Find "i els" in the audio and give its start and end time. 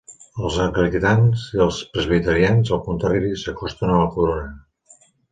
1.57-1.81